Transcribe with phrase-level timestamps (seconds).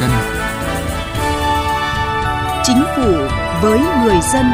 [0.00, 0.10] dân.
[2.64, 3.12] Chính phủ
[3.62, 4.46] với người dân.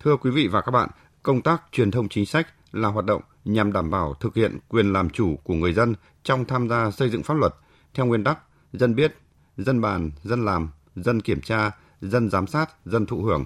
[0.00, 0.88] Thưa quý vị và các bạn,
[1.22, 4.92] công tác truyền thông chính sách là hoạt động nhằm đảm bảo thực hiện quyền
[4.92, 7.54] làm chủ của người dân trong tham gia xây dựng pháp luật
[7.94, 8.38] theo nguyên tắc
[8.72, 9.16] dân biết,
[9.56, 13.44] dân bàn, dân làm, dân kiểm tra, dân giám sát, dân thụ hưởng,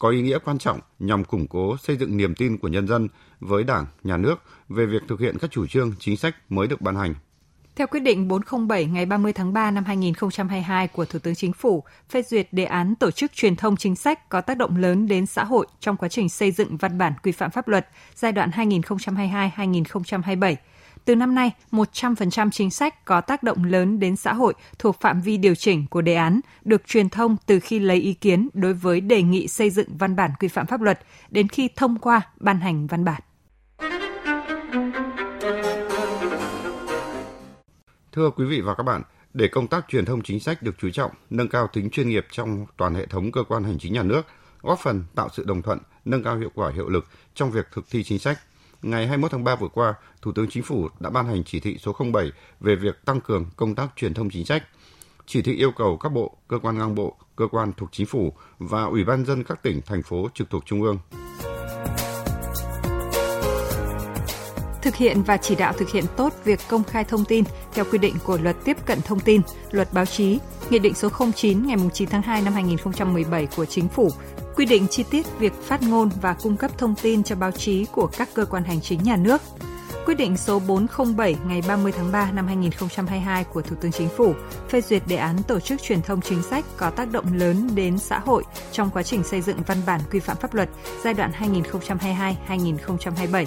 [0.00, 3.08] có ý nghĩa quan trọng nhằm củng cố xây dựng niềm tin của nhân dân
[3.40, 4.34] với Đảng, Nhà nước
[4.68, 7.14] về việc thực hiện các chủ trương, chính sách mới được ban hành.
[7.76, 11.84] Theo quyết định 407 ngày 30 tháng 3 năm 2022 của Thủ tướng Chính phủ
[12.10, 15.26] phê duyệt đề án tổ chức truyền thông chính sách có tác động lớn đến
[15.26, 18.50] xã hội trong quá trình xây dựng văn bản quy phạm pháp luật giai đoạn
[18.50, 20.56] 2022-2027.
[21.10, 25.20] Từ năm nay, 100% chính sách có tác động lớn đến xã hội thuộc phạm
[25.20, 28.74] vi điều chỉnh của đề án được truyền thông từ khi lấy ý kiến đối
[28.74, 31.00] với đề nghị xây dựng văn bản quy phạm pháp luật
[31.30, 33.22] đến khi thông qua ban hành văn bản.
[38.12, 39.02] Thưa quý vị và các bạn,
[39.34, 42.26] để công tác truyền thông chính sách được chú trọng, nâng cao tính chuyên nghiệp
[42.30, 44.22] trong toàn hệ thống cơ quan hành chính nhà nước,
[44.62, 47.90] góp phần tạo sự đồng thuận, nâng cao hiệu quả hiệu lực trong việc thực
[47.90, 48.38] thi chính sách.
[48.82, 51.78] Ngày 21 tháng 3 vừa qua, Thủ tướng Chính phủ đã ban hành chỉ thị
[51.78, 54.62] số 07 về việc tăng cường công tác truyền thông chính sách.
[55.26, 58.32] Chỉ thị yêu cầu các bộ, cơ quan ngang bộ, cơ quan thuộc chính phủ
[58.58, 60.98] và ủy ban dân các tỉnh, thành phố trực thuộc trung ương
[64.82, 67.44] thực hiện và chỉ đạo thực hiện tốt việc công khai thông tin
[67.74, 70.38] theo quy định của Luật Tiếp cận thông tin, Luật báo chí,
[70.70, 74.10] Nghị định số 09 ngày 9 tháng 2 năm 2017 của Chính phủ
[74.60, 77.84] quy định chi tiết việc phát ngôn và cung cấp thông tin cho báo chí
[77.84, 79.42] của các cơ quan hành chính nhà nước.
[80.06, 84.34] Quyết định số 407 ngày 30 tháng 3 năm 2022 của Thủ tướng Chính phủ
[84.68, 87.98] phê duyệt đề án tổ chức truyền thông chính sách có tác động lớn đến
[87.98, 90.68] xã hội trong quá trình xây dựng văn bản quy phạm pháp luật
[91.04, 91.32] giai đoạn
[92.48, 93.46] 2022-2027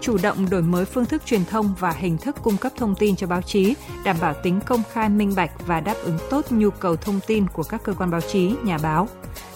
[0.00, 3.16] chủ động đổi mới phương thức truyền thông và hình thức cung cấp thông tin
[3.16, 3.74] cho báo chí,
[4.04, 7.46] đảm bảo tính công khai minh bạch và đáp ứng tốt nhu cầu thông tin
[7.48, 9.08] của các cơ quan báo chí, nhà báo,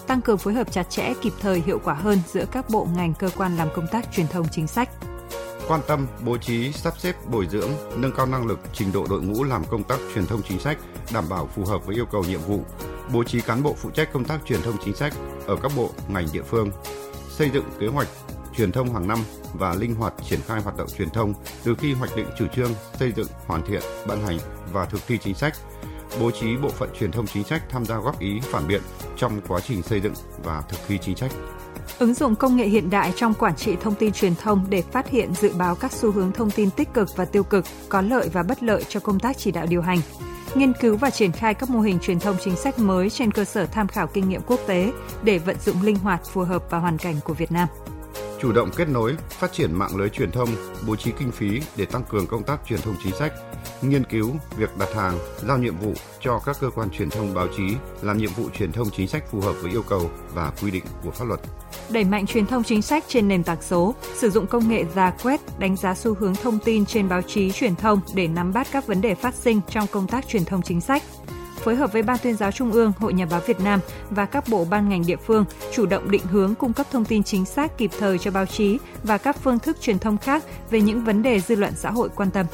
[0.07, 3.13] tăng cường phối hợp chặt chẽ, kịp thời, hiệu quả hơn giữa các bộ ngành
[3.13, 4.89] cơ quan làm công tác truyền thông chính sách.
[5.67, 9.21] Quan tâm bố trí sắp xếp bồi dưỡng nâng cao năng lực trình độ đội
[9.21, 10.77] ngũ làm công tác truyền thông chính sách
[11.13, 12.59] đảm bảo phù hợp với yêu cầu nhiệm vụ
[13.13, 15.13] bố trí cán bộ phụ trách công tác truyền thông chính sách
[15.47, 16.69] ở các bộ ngành địa phương.
[17.29, 18.07] Xây dựng kế hoạch
[18.57, 19.19] truyền thông hàng năm
[19.53, 22.71] và linh hoạt triển khai hoạt động truyền thông từ khi hoạch định chủ trương,
[22.99, 24.37] xây dựng, hoàn thiện, ban hành
[24.71, 25.53] và thực thi chính sách,
[26.19, 28.81] bố trí bộ phận truyền thông chính sách tham gia góp ý phản biện
[29.17, 30.13] trong quá trình xây dựng
[30.43, 31.31] và thực thi chính sách.
[31.99, 35.09] Ứng dụng công nghệ hiện đại trong quản trị thông tin truyền thông để phát
[35.09, 38.29] hiện dự báo các xu hướng thông tin tích cực và tiêu cực, có lợi
[38.33, 39.99] và bất lợi cho công tác chỉ đạo điều hành
[40.55, 43.45] nghiên cứu và triển khai các mô hình truyền thông chính sách mới trên cơ
[43.45, 44.91] sở tham khảo kinh nghiệm quốc tế
[45.23, 47.67] để vận dụng linh hoạt phù hợp vào hoàn cảnh của Việt Nam
[48.41, 50.49] chủ động kết nối, phát triển mạng lưới truyền thông,
[50.87, 53.33] bố trí kinh phí để tăng cường công tác truyền thông chính sách,
[53.81, 57.47] nghiên cứu việc đặt hàng, giao nhiệm vụ cho các cơ quan truyền thông báo
[57.57, 57.63] chí
[58.01, 60.83] làm nhiệm vụ truyền thông chính sách phù hợp với yêu cầu và quy định
[61.03, 61.39] của pháp luật.
[61.89, 65.13] Đẩy mạnh truyền thông chính sách trên nền tảng số, sử dụng công nghệ ra
[65.23, 68.67] quét, đánh giá xu hướng thông tin trên báo chí truyền thông để nắm bắt
[68.71, 71.03] các vấn đề phát sinh trong công tác truyền thông chính sách
[71.63, 73.79] phối hợp với Ban tuyên giáo Trung ương, Hội Nhà báo Việt Nam
[74.09, 77.23] và các bộ ban ngành địa phương chủ động định hướng cung cấp thông tin
[77.23, 80.81] chính xác kịp thời cho báo chí và các phương thức truyền thông khác về
[80.81, 82.45] những vấn đề dư luận xã hội quan tâm.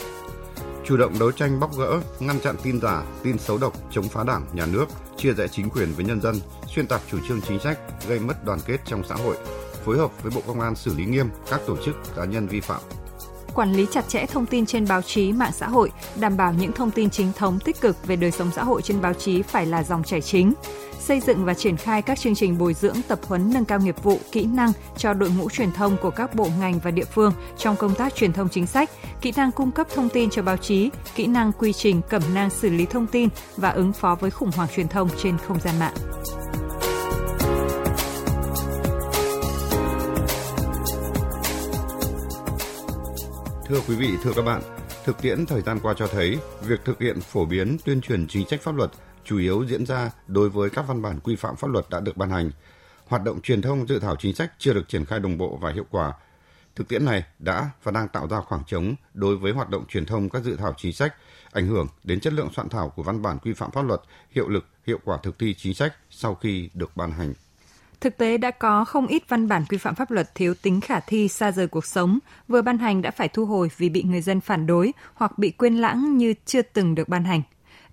[0.86, 4.24] Chủ động đấu tranh bóc gỡ, ngăn chặn tin giả, tin xấu độc, chống phá
[4.24, 4.86] đảng, nhà nước,
[5.18, 6.36] chia rẽ chính quyền với nhân dân,
[6.68, 9.38] xuyên tạc chủ trương chính sách, gây mất đoàn kết trong xã hội,
[9.86, 12.60] phối hợp với Bộ Công an xử lý nghiêm các tổ chức cá nhân vi
[12.60, 12.82] phạm
[13.58, 16.72] quản lý chặt chẽ thông tin trên báo chí, mạng xã hội, đảm bảo những
[16.72, 19.66] thông tin chính thống tích cực về đời sống xã hội trên báo chí phải
[19.66, 20.54] là dòng chảy chính
[21.00, 24.04] xây dựng và triển khai các chương trình bồi dưỡng tập huấn nâng cao nghiệp
[24.04, 27.34] vụ, kỹ năng cho đội ngũ truyền thông của các bộ ngành và địa phương
[27.58, 28.90] trong công tác truyền thông chính sách,
[29.22, 32.50] kỹ năng cung cấp thông tin cho báo chí, kỹ năng quy trình cẩm nang
[32.50, 35.80] xử lý thông tin và ứng phó với khủng hoảng truyền thông trên không gian
[35.80, 35.94] mạng.
[43.68, 44.62] Thưa quý vị, thưa các bạn,
[45.06, 48.48] thực tiễn thời gian qua cho thấy việc thực hiện phổ biến tuyên truyền chính
[48.48, 48.92] sách pháp luật
[49.24, 52.18] chủ yếu diễn ra đối với các văn bản quy phạm pháp luật đã được
[52.18, 52.52] ban hành.
[53.08, 55.72] Hoạt động truyền thông dự thảo chính sách chưa được triển khai đồng bộ và
[55.72, 56.14] hiệu quả.
[56.76, 60.06] Thực tiễn này đã và đang tạo ra khoảng trống đối với hoạt động truyền
[60.06, 61.16] thông các dự thảo chính sách,
[61.52, 64.50] ảnh hưởng đến chất lượng soạn thảo của văn bản quy phạm pháp luật, hiệu
[64.50, 67.34] lực, hiệu quả thực thi chính sách sau khi được ban hành.
[68.02, 71.00] Thực tế đã có không ít văn bản quy phạm pháp luật thiếu tính khả
[71.00, 74.22] thi xa rời cuộc sống, vừa ban hành đã phải thu hồi vì bị người
[74.22, 77.42] dân phản đối hoặc bị quên lãng như chưa từng được ban hành.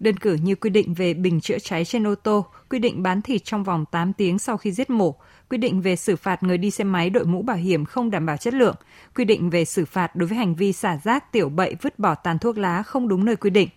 [0.01, 3.23] Đơn cử như quy định về bình chữa cháy trên ô tô, quy định bán
[3.23, 5.15] thịt trong vòng 8 tiếng sau khi giết mổ,
[5.51, 8.27] quy định về xử phạt người đi xe máy đội mũ bảo hiểm không đảm
[8.27, 8.77] bảo chất lượng,
[9.15, 12.15] quy định về xử phạt đối với hành vi xả rác tiểu bậy vứt bỏ
[12.15, 13.69] tàn thuốc lá không đúng nơi quy định.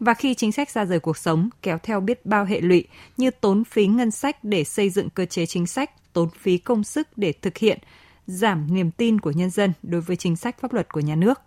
[0.00, 3.30] Và khi chính sách ra rời cuộc sống kéo theo biết bao hệ lụy như
[3.30, 7.08] tốn phí ngân sách để xây dựng cơ chế chính sách, tốn phí công sức
[7.16, 7.78] để thực hiện,
[8.26, 11.40] giảm niềm tin của nhân dân đối với chính sách pháp luật của nhà nước.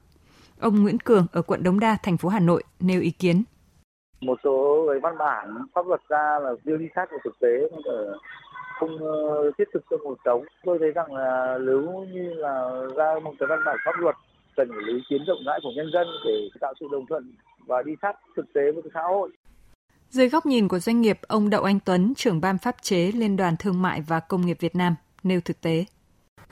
[0.60, 3.44] Ông Nguyễn Cường ở quận Đống Đa, thành phố Hà Nội nêu ý kiến.
[4.22, 7.80] Một số cái văn bản pháp luật ra là chưa đi sát vào thực tế
[8.80, 10.44] không ờ, thiết thực trong cuộc sống.
[10.66, 14.16] Tôi thấy rằng là nếu như là ra một cái văn bản pháp luật
[14.56, 17.34] cần phải lấy kiến rộng rãi của nhân dân để tạo sự đồng thuận
[17.70, 19.30] và đi sát thực tế với xã hội.
[20.10, 23.38] Dưới góc nhìn của doanh nghiệp, ông Đậu Anh Tuấn, trưởng ban pháp chế Liên
[23.38, 25.86] đoàn Thương mại và Công nghiệp Việt Nam, nêu thực tế.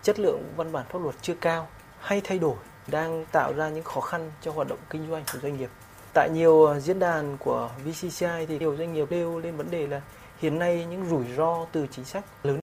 [0.02, 1.68] Chất lượng văn bản pháp luật chưa cao
[2.00, 2.56] hay thay đổi
[2.92, 5.70] đang tạo ra những khó khăn cho hoạt động kinh doanh của doanh nghiệp.
[6.14, 10.02] Tại nhiều diễn đàn của VCCI thì nhiều doanh nghiệp nêu lên vấn đề là
[10.40, 12.60] hiện nay những rủi ro từ chính sách lớn.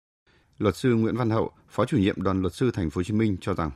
[0.59, 3.15] Luật sư Nguyễn Văn Hậu, Phó chủ nhiệm Đoàn luật sư Thành phố Hồ Chí
[3.15, 3.71] Minh cho rằng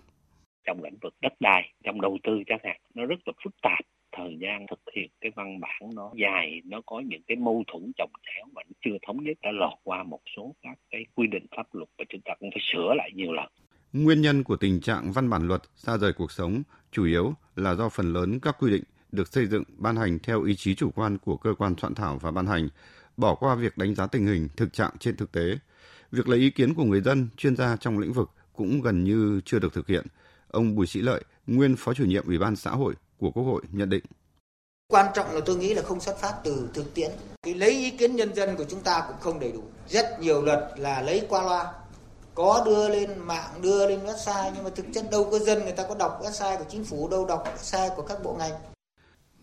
[0.67, 3.85] trong lĩnh vực đất đai, trong đầu tư chẳng hạn, nó rất là phức tạp
[4.19, 7.93] thời gian thực hiện cái văn bản nó dài nó có những cái mâu thuẫn
[7.99, 11.27] chồng chéo và nó chưa thống nhất đã lọt qua một số các cái quy
[11.27, 13.47] định pháp luật và chúng ta cũng phải sửa lại nhiều lần
[13.93, 16.63] Nguyên nhân của tình trạng văn bản luật xa rời cuộc sống
[16.93, 18.83] chủ yếu là do phần lớn các quy định
[19.13, 22.19] được xây dựng ban hành theo ý chí chủ quan của cơ quan soạn thảo
[22.23, 22.69] và ban hành,
[23.17, 25.59] bỏ qua việc đánh giá tình hình thực trạng trên thực tế.
[26.13, 29.41] Việc lấy ý kiến của người dân, chuyên gia trong lĩnh vực cũng gần như
[29.45, 30.07] chưa được thực hiện.
[30.49, 33.63] Ông Bùi Sĩ Lợi, nguyên Phó chủ nhiệm Ủy ban xã hội của Quốc hội
[33.73, 34.05] nhận định.
[34.89, 37.11] Quan trọng là tôi nghĩ là không xuất phát từ thực tiễn.
[37.43, 39.63] Cái lấy ý kiến nhân dân của chúng ta cũng không đầy đủ.
[39.89, 41.73] Rất nhiều luật là lấy qua loa.
[42.35, 45.73] Có đưa lên mạng, đưa lên website nhưng mà thực chất đâu có dân người
[45.73, 48.53] ta có đọc website của chính phủ, đâu đọc website của các bộ ngành.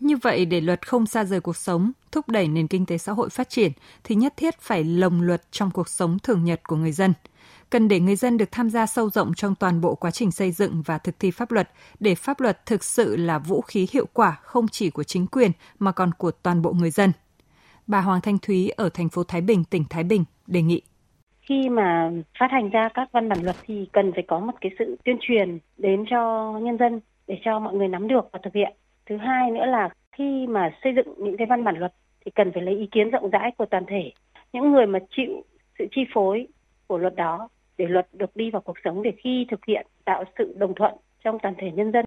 [0.00, 3.12] Như vậy để luật không xa rời cuộc sống, thúc đẩy nền kinh tế xã
[3.12, 3.72] hội phát triển
[4.04, 7.12] thì nhất thiết phải lồng luật trong cuộc sống thường nhật của người dân–
[7.70, 10.52] cần để người dân được tham gia sâu rộng trong toàn bộ quá trình xây
[10.52, 11.70] dựng và thực thi pháp luật
[12.00, 15.50] để pháp luật thực sự là vũ khí hiệu quả không chỉ của chính quyền
[15.78, 17.12] mà còn của toàn bộ người dân.
[17.86, 20.82] Bà Hoàng Thanh Thúy ở thành phố Thái Bình, tỉnh Thái Bình đề nghị
[21.48, 24.72] khi mà phát hành ra các văn bản luật thì cần phải có một cái
[24.78, 28.54] sự tuyên truyền đến cho nhân dân để cho mọi người nắm được và thực
[28.54, 28.72] hiện.
[29.06, 31.92] Thứ hai nữa là khi mà xây dựng những cái văn bản luật
[32.24, 34.12] thì cần phải lấy ý kiến rộng rãi của toàn thể
[34.52, 35.44] những người mà chịu
[35.78, 36.46] sự chi phối
[36.88, 37.48] của luật đó
[37.78, 40.94] để luật được đi vào cuộc sống để khi thực hiện tạo sự đồng thuận
[41.24, 42.04] trong toàn thể nhân dân.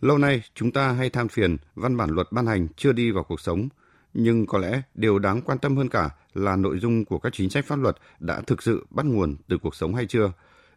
[0.00, 3.24] Lâu nay chúng ta hay than phiền văn bản luật ban hành chưa đi vào
[3.24, 3.68] cuộc sống,
[4.14, 7.50] nhưng có lẽ điều đáng quan tâm hơn cả là nội dung của các chính
[7.50, 10.32] sách pháp luật đã thực sự bắt nguồn từ cuộc sống hay chưa.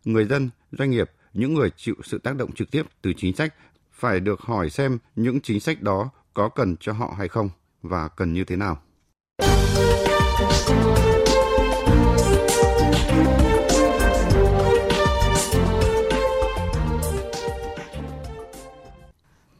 [0.05, 3.53] Người dân, doanh nghiệp, những người chịu sự tác động trực tiếp từ chính sách
[3.91, 7.49] phải được hỏi xem những chính sách đó có cần cho họ hay không
[7.81, 8.77] và cần như thế nào.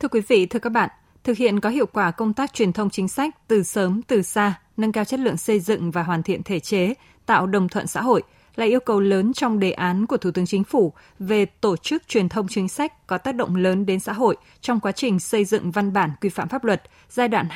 [0.06, 0.90] Thưa quý vị, thưa các bạn,
[1.24, 4.54] thực hiện có hiệu quả công tác truyền thông chính sách từ sớm từ xa,
[4.78, 6.94] nâng cao chất lượng xây dựng và hoàn thiện thể chế,
[7.26, 8.24] tạo đồng thuận xã hội
[8.56, 12.08] là yêu cầu lớn trong đề án của Thủ tướng Chính phủ về tổ chức
[12.08, 15.46] truyền thông chính sách có tác động lớn đến xã hội trong quá trình xây
[15.46, 17.48] dựng văn bản quy phạm pháp luật giai đoạn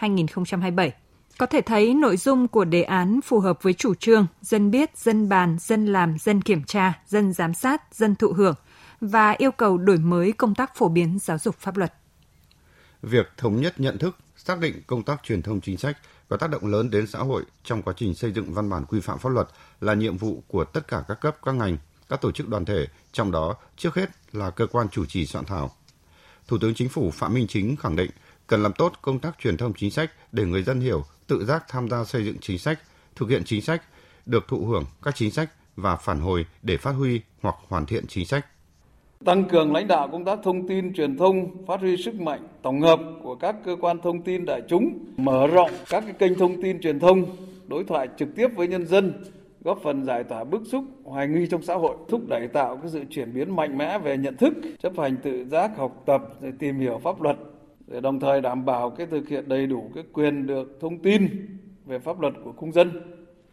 [0.00, 0.90] 2022-2027.
[1.38, 4.98] Có thể thấy nội dung của đề án phù hợp với chủ trương dân biết,
[4.98, 8.54] dân bàn, dân làm, dân kiểm tra, dân giám sát, dân thụ hưởng–
[9.00, 11.92] và yêu cầu đổi mới công tác phổ biến giáo dục pháp luật.
[13.02, 16.50] Việc thống nhất nhận thức, xác định công tác truyền thông chính sách có tác
[16.50, 19.30] động lớn đến xã hội trong quá trình xây dựng văn bản quy phạm pháp
[19.30, 19.48] luật
[19.80, 21.78] là nhiệm vụ của tất cả các cấp các ngành,
[22.08, 25.44] các tổ chức đoàn thể, trong đó trước hết là cơ quan chủ trì soạn
[25.44, 25.70] thảo.
[26.48, 28.10] Thủ tướng Chính phủ Phạm Minh Chính khẳng định
[28.46, 31.64] cần làm tốt công tác truyền thông chính sách để người dân hiểu, tự giác
[31.68, 32.80] tham gia xây dựng chính sách,
[33.16, 33.82] thực hiện chính sách,
[34.26, 38.06] được thụ hưởng các chính sách và phản hồi để phát huy hoặc hoàn thiện
[38.06, 38.46] chính sách
[39.24, 42.80] tăng cường lãnh đạo công tác thông tin truyền thông, phát huy sức mạnh tổng
[42.80, 46.62] hợp của các cơ quan thông tin đại chúng, mở rộng các cái kênh thông
[46.62, 47.24] tin truyền thông,
[47.66, 49.12] đối thoại trực tiếp với nhân dân,
[49.64, 52.90] góp phần giải tỏa bức xúc, hoài nghi trong xã hội, thúc đẩy tạo cái
[52.90, 56.52] sự chuyển biến mạnh mẽ về nhận thức, chấp hành tự giác học tập để
[56.58, 57.36] tìm hiểu pháp luật
[57.86, 61.28] để đồng thời đảm bảo cái thực hiện đầy đủ cái quyền được thông tin
[61.86, 62.90] về pháp luật của công dân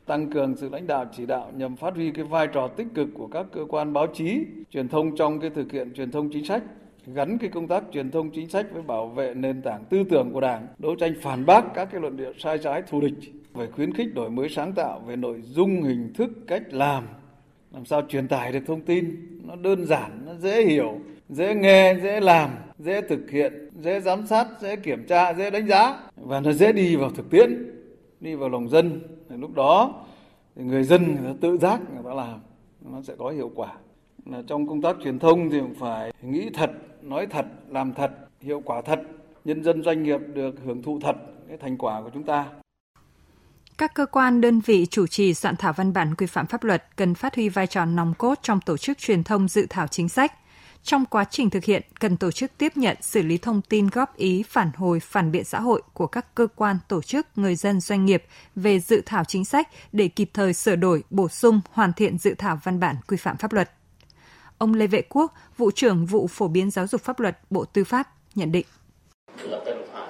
[0.08, 3.10] tăng cường sự lãnh đạo chỉ đạo nhằm phát huy cái vai trò tích cực
[3.14, 4.40] của các cơ quan báo chí,
[4.72, 6.64] truyền thông trong cái thực hiện truyền thông chính sách,
[7.08, 10.30] gắn cái công tác truyền thông chính sách với bảo vệ nền tảng tư tưởng
[10.34, 13.68] của Đảng, đấu tranh phản bác các cái luận điệu sai trái thù địch, phải
[13.68, 17.04] khuyến khích đổi mới sáng tạo về nội dung, hình thức, cách làm,
[17.74, 21.00] làm sao truyền tải được thông tin nó đơn giản, nó dễ hiểu,
[21.30, 22.50] dễ nghe, dễ làm,
[22.80, 26.72] dễ thực hiện, dễ giám sát, dễ kiểm tra, dễ đánh giá và nó dễ
[26.72, 27.77] đi vào thực tiễn,
[28.20, 29.02] đi vào lòng dân.
[29.30, 30.06] Lúc đó
[30.56, 32.40] thì người dân người ta tự giác người ta làm
[32.82, 33.74] nó sẽ có hiệu quả.
[34.26, 36.72] Là trong công tác truyền thông thì phải nghĩ thật,
[37.02, 39.00] nói thật, làm thật, hiệu quả thật,
[39.46, 41.16] nhân dân doanh nghiệp được hưởng thụ thật
[41.48, 42.46] cái thành quả của chúng ta.
[43.78, 46.84] Các cơ quan, đơn vị chủ trì soạn thảo văn bản quy phạm pháp luật
[46.96, 50.10] cần phát huy vai trò nòng cốt trong tổ chức truyền thông dự thảo chính
[50.10, 50.34] sách.
[50.88, 54.18] Trong quá trình thực hiện, cần tổ chức tiếp nhận, xử lý thông tin góp
[54.18, 57.82] ý, phản hồi, phản biện xã hội của các cơ quan, tổ chức, người dân,
[57.82, 58.24] doanh nghiệp
[58.56, 62.36] về dự thảo chính sách để kịp thời sửa đổi, bổ sung, hoàn thiện dự
[62.38, 63.72] thảo văn bản quy phạm pháp luật.
[64.58, 67.84] Ông Lê Vệ Quốc, vụ trưởng vụ phổ biến giáo dục pháp luật Bộ Tư
[67.84, 68.66] pháp nhận định.
[69.42, 70.10] Là cần phải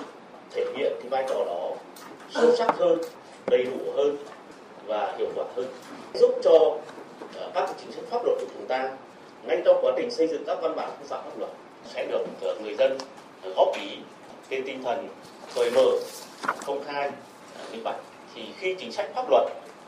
[0.56, 1.76] thể hiện cái vai trò đó
[2.32, 3.00] sâu sắc hơn
[3.48, 4.18] đầy đủ hơn
[4.86, 5.66] và hiệu quả hơn
[6.14, 6.80] giúp cho
[7.36, 8.90] ờ, các chính sách pháp luật của chúng ta
[9.44, 11.52] ngay trong quá trình xây dựng các văn bản quy phạm pháp luật
[11.86, 12.98] sẽ được ờ, người dân
[13.42, 13.98] ờ, góp ý
[14.50, 15.08] trên tinh thần
[15.56, 15.92] cởi mở
[16.66, 17.12] công khai
[17.58, 17.98] ờ, minh bạch.
[18.36, 19.44] Thì khi chính sách pháp luật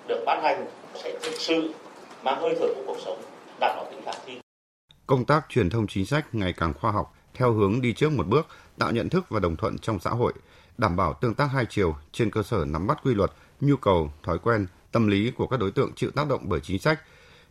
[0.08, 0.66] được ban hành
[1.04, 1.74] sẽ thực sự
[2.24, 3.22] mang hơi thở của cuộc sống
[3.60, 4.34] đảm bảo tính khả thi.
[5.08, 8.28] Công tác truyền thông chính sách ngày càng khoa học theo hướng đi trước một
[8.28, 10.34] bước tạo nhận thức và đồng thuận trong xã hội
[10.78, 14.12] đảm bảo tương tác hai chiều trên cơ sở nắm bắt quy luật nhu cầu,
[14.24, 17.00] thói quen, tâm lý của các đối tượng chịu tác động bởi chính sách,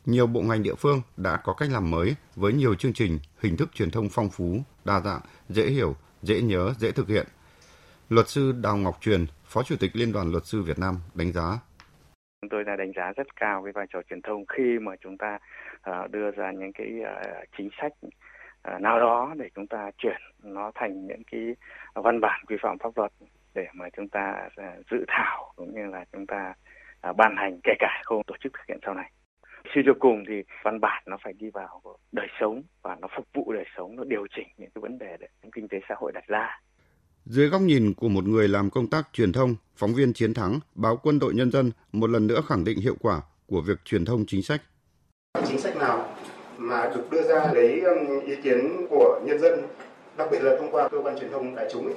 [0.08, 3.56] nhiều bộ ngành địa phương đã có cách làm mới với nhiều chương trình, hình
[3.56, 7.26] thức truyền thông phong phú, đa dạng, dễ hiểu, dễ nhớ, dễ thực hiện.
[8.08, 11.32] Luật sư Đào Ngọc Truyền, Phó Chủ tịch Liên đoàn Luật sư Việt Nam đánh
[11.32, 11.58] giá.
[12.40, 15.18] Chúng tôi đã đánh giá rất cao cái vai trò truyền thông khi mà chúng
[15.18, 15.38] ta
[15.82, 17.92] à, đưa ra những cái à, chính sách
[18.62, 21.40] à, nào đó để chúng ta chuyển nó thành những cái
[21.94, 23.12] văn bản quy phạm pháp luật
[23.54, 24.48] để mà chúng ta
[24.90, 26.54] dự thảo cũng như là chúng ta
[27.16, 29.10] ban hành kể cả khâu tổ chức thực hiện sau này
[29.74, 30.34] suy cho cùng thì
[30.64, 34.04] văn bản nó phải đi vào đời sống và nó phục vụ đời sống nó
[34.04, 36.60] điều chỉnh những cái vấn đề để kinh tế xã hội đặt ra
[37.28, 40.60] dưới góc nhìn của một người làm công tác truyền thông, phóng viên Chiến thắng,
[40.74, 44.04] báo Quân đội Nhân dân một lần nữa khẳng định hiệu quả của việc truyền
[44.04, 44.62] thông chính sách.
[45.48, 46.14] Chính sách nào
[46.58, 49.62] mà được đưa ra lấy um, ý kiến của nhân dân,
[50.16, 51.94] đặc biệt là thông qua cơ quan truyền thông đại chúng ấy,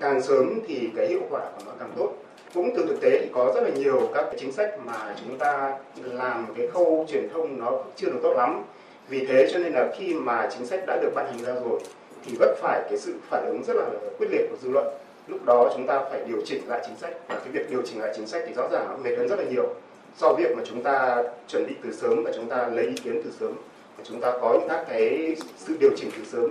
[0.00, 2.14] càng sớm thì cái hiệu quả của nó càng tốt
[2.54, 5.38] cũng từ thực tế thì có rất là nhiều các cái chính sách mà chúng
[5.38, 8.62] ta làm cái khâu truyền thông nó chưa được tốt lắm.
[9.08, 11.80] Vì thế cho nên là khi mà chính sách đã được ban hành ra rồi,
[12.26, 13.84] thì vấp phải cái sự phản ứng rất là
[14.18, 14.86] quyết liệt của dư luận.
[15.26, 17.14] Lúc đó chúng ta phải điều chỉnh lại chính sách.
[17.28, 19.38] Và cái việc điều chỉnh lại chính sách thì rõ ràng nó mệt hơn rất
[19.38, 19.74] là nhiều
[20.16, 22.94] so với việc mà chúng ta chuẩn bị từ sớm và chúng ta lấy ý
[23.04, 23.52] kiến từ sớm.
[23.98, 26.50] Và chúng ta có những các cái sự điều chỉnh từ sớm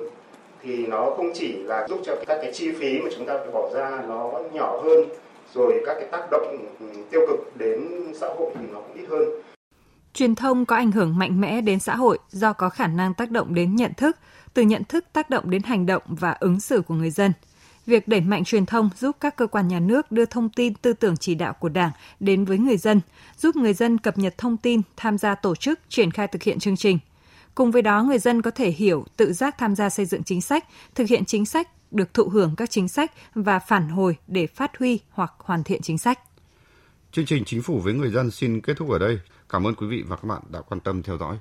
[0.63, 3.51] thì nó không chỉ là giúp cho các cái chi phí mà chúng ta phải
[3.53, 5.05] bỏ ra nó nhỏ hơn
[5.53, 7.79] rồi các cái tác động ừ, tiêu cực đến
[8.20, 9.24] xã hội thì nó cũng ít hơn.
[10.13, 13.31] Truyền thông có ảnh hưởng mạnh mẽ đến xã hội do có khả năng tác
[13.31, 14.17] động đến nhận thức,
[14.53, 17.34] từ nhận thức tác động đến hành động và ứng xử của người dân.
[17.86, 20.93] Việc đẩy mạnh truyền thông giúp các cơ quan nhà nước đưa thông tin tư
[20.93, 23.01] tưởng chỉ đạo của Đảng đến với người dân,
[23.38, 26.60] giúp người dân cập nhật thông tin, tham gia tổ chức, triển khai thực hiện
[26.60, 27.00] chương trình–
[27.55, 30.41] Cùng với đó, người dân có thể hiểu, tự giác tham gia xây dựng chính
[30.41, 30.65] sách,
[30.96, 34.78] thực hiện chính sách, được thụ hưởng các chính sách và phản hồi để phát
[34.78, 36.20] huy hoặc hoàn thiện chính sách.
[37.12, 39.20] Chương trình Chính phủ với người dân xin kết thúc ở đây.
[39.50, 41.38] Cảm ơn quý vị và các bạn đã quan tâm theo dõi.